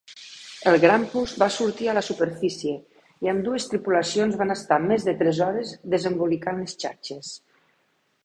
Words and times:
El 0.69 0.75
Grampus 0.83 1.33
va 1.41 1.47
sortir 1.55 1.89
a 1.91 1.93
la 1.97 2.01
superfície 2.07 2.73
i 3.27 3.31
ambdues 3.33 3.69
tripulacions 3.73 4.39
van 4.41 4.53
estar 4.55 4.81
més 4.87 5.07
de 5.09 5.15
tres 5.21 5.41
hores 5.49 5.75
desembolicant 5.95 6.61
les 6.63 6.75
xarxes. 6.85 7.33